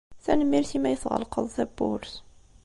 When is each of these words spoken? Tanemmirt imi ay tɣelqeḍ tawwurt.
Tanemmirt 0.23 0.71
imi 0.77 0.87
ay 0.89 0.97
tɣelqeḍ 0.97 1.45
tawwurt. 1.55 2.13